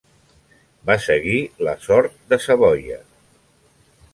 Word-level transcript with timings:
Va 0.89 0.95
seguir 1.03 1.35
la 1.67 1.75
sort 1.89 2.17
de 2.33 2.41
Savoia. 2.47 2.99